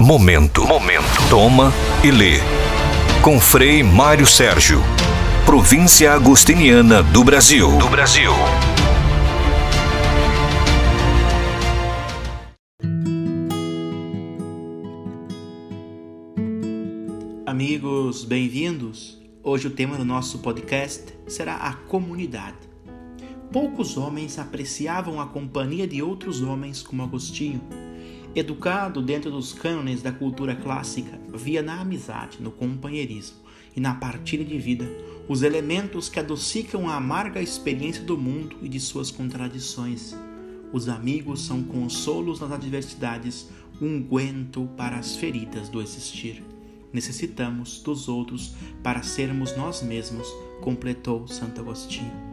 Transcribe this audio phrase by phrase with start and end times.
[0.00, 0.66] Momento.
[0.66, 1.28] Momento.
[1.28, 1.70] Toma
[2.02, 2.38] e lê.
[3.22, 4.80] Com Frei Mário Sérgio.
[5.44, 7.76] Província Agostiniana do Brasil.
[7.76, 8.32] Do Brasil.
[17.44, 19.20] Amigos, bem-vindos.
[19.42, 22.56] Hoje o tema do nosso podcast será a comunidade.
[23.52, 27.60] Poucos homens apreciavam a companhia de outros homens como Agostinho
[28.32, 33.38] Educado dentro dos cânones da cultura clássica, via na amizade, no companheirismo
[33.74, 34.88] e na partilha de vida
[35.28, 40.16] os elementos que adocicam a amarga experiência do mundo e de suas contradições.
[40.72, 43.48] Os amigos são consolos nas adversidades,
[43.82, 46.44] unguento para as feridas do existir.
[46.92, 50.28] Necessitamos dos outros para sermos nós mesmos,
[50.60, 52.29] completou Santo Agostinho.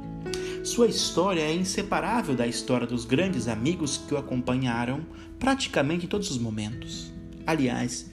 [0.67, 4.99] Sua história é inseparável da história dos grandes amigos que o acompanharam
[5.39, 7.09] praticamente em todos os momentos.
[7.45, 8.11] Aliás,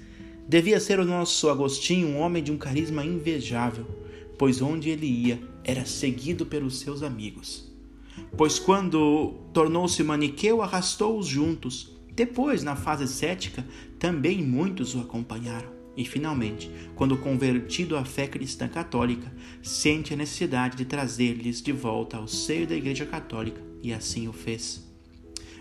[0.49, 3.85] devia ser o nosso Agostinho um homem de um carisma invejável,
[4.39, 7.69] pois onde ele ia era seguido pelos seus amigos.
[8.37, 11.91] Pois quando tornou-se maniqueu, arrastou-os juntos.
[12.13, 13.67] Depois, na fase cética,
[13.99, 15.84] também muitos o acompanharam.
[15.97, 22.17] E, finalmente, quando convertido à fé cristã católica, sente a necessidade de trazer-lhes de volta
[22.17, 24.83] ao seio da Igreja Católica, e assim o fez.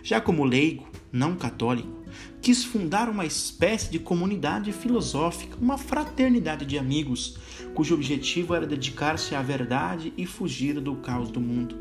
[0.01, 2.03] Já como leigo, não católico,
[2.41, 7.37] quis fundar uma espécie de comunidade filosófica, uma fraternidade de amigos,
[7.73, 11.77] cujo objetivo era dedicar-se à verdade e fugir do caos do mundo.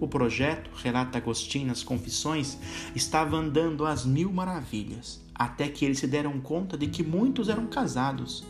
[0.00, 2.56] O projeto, relata Agostinho nas Confissões,
[2.94, 7.66] estava andando às mil maravilhas até que eles se deram conta de que muitos eram
[7.66, 8.44] casados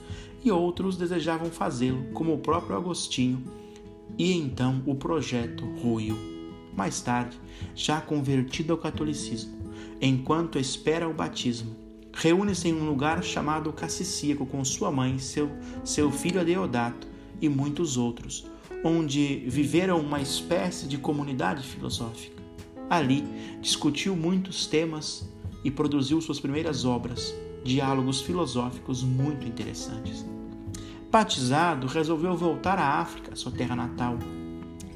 [0.45, 3.42] e outros desejavam fazê-lo, como o próprio Agostinho,
[4.17, 6.17] e então o projeto ruiu.
[6.77, 7.37] Mais tarde,
[7.75, 9.57] já convertido ao catolicismo,
[10.01, 11.75] enquanto espera o batismo,
[12.12, 15.51] reúne-se em um lugar chamado Cassicíaco com sua mãe, seu,
[15.84, 17.09] seu filho Adeodato
[17.41, 18.47] e muitos outros,
[18.84, 22.36] onde viveram uma espécie de comunidade filosófica.
[22.89, 23.24] Ali
[23.61, 25.29] discutiu muitos temas
[25.64, 27.34] e produziu suas primeiras obras,
[27.64, 30.24] diálogos filosóficos muito interessantes.
[31.11, 34.18] Batizado, resolveu voltar à África, sua terra natal.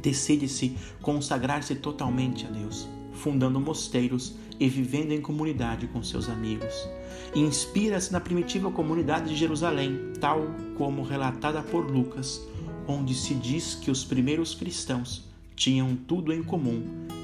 [0.03, 6.88] Decide-se consagrar-se totalmente a Deus, fundando mosteiros e vivendo em comunidade com seus amigos.
[7.34, 10.42] Inspira-se na primitiva comunidade de Jerusalém, tal
[10.77, 12.41] como relatada por Lucas,
[12.87, 16.82] onde se diz que os primeiros cristãos tinham tudo em comum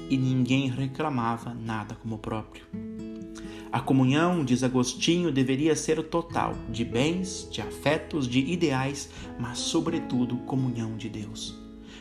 [0.09, 2.65] e ninguém reclamava nada como próprio.
[3.77, 9.07] A comunhão, diz Agostinho, deveria ser total, de bens, de afetos, de ideais,
[9.39, 11.55] mas, sobretudo, comunhão de Deus.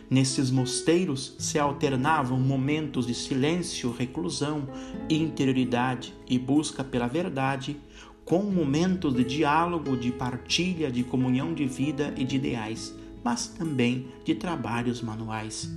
[0.09, 4.67] Nesses mosteiros se alternavam momentos de silêncio, reclusão,
[5.11, 7.77] interioridade e busca pela verdade,
[8.25, 14.07] com momentos de diálogo, de partilha, de comunhão de vida e de ideais, mas também
[14.25, 15.71] de trabalhos manuais.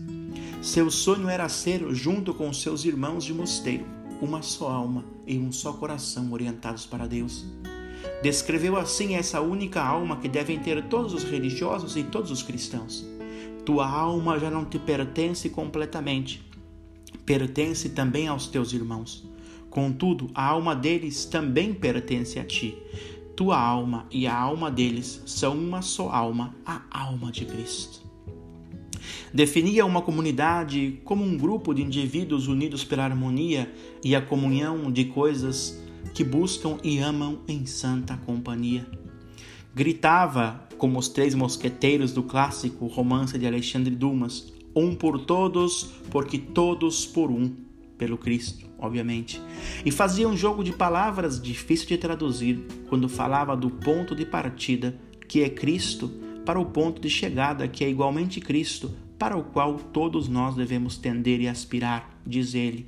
[0.62, 5.52] Seu sonho era ser, junto com seus irmãos de mosteiro, uma só alma e um
[5.52, 7.46] só coração orientados para Deus.
[8.22, 13.06] Descreveu assim essa única alma que devem ter todos os religiosos e todos os cristãos.
[13.66, 16.44] Tua alma já não te pertence completamente,
[17.26, 19.28] pertence também aos teus irmãos.
[19.70, 22.78] Contudo, a alma deles também pertence a ti.
[23.36, 28.09] Tua alma e a alma deles são uma só alma, a alma de Cristo.
[29.34, 33.72] Definia uma comunidade como um grupo de indivíduos unidos pela harmonia
[34.04, 35.82] e a comunhão de coisas
[36.14, 38.86] que buscam e amam em santa companhia.
[39.74, 46.38] Gritava, como os três mosqueteiros do clássico romance de Alexandre Dumas, um por todos, porque
[46.38, 47.54] todos por um,
[47.98, 49.42] pelo Cristo, obviamente.
[49.86, 54.98] E fazia um jogo de palavras difícil de traduzir quando falava do ponto de partida,
[55.28, 56.12] que é Cristo,
[56.50, 60.98] para o ponto de chegada, que é igualmente Cristo, para o qual todos nós devemos
[60.98, 62.88] tender e aspirar, diz ele.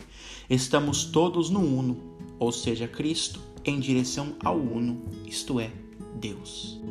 [0.49, 1.95] Estamos todos no Uno,
[2.39, 5.69] ou seja, Cristo, em direção ao Uno, isto é,
[6.15, 6.81] Deus.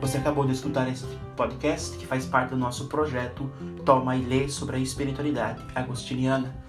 [0.00, 3.50] Você acabou de escutar este podcast que faz parte do nosso projeto
[3.84, 6.62] Toma e Lê sobre a espiritualidade agostiniana.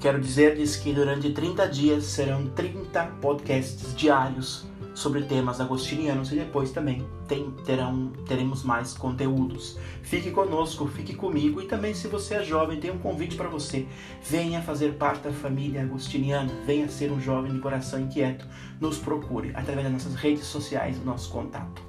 [0.00, 4.64] Quero dizer-lhes que durante 30 dias serão 30 podcasts diários
[4.94, 9.76] sobre temas agostinianos e depois também tem, terão, teremos mais conteúdos.
[10.02, 13.86] Fique conosco, fique comigo e também se você é jovem, tem um convite para você.
[14.22, 18.46] Venha fazer parte da família agostiniana, venha ser um jovem de coração inquieto.
[18.80, 21.87] Nos procure através das nossas redes sociais, o nosso contato.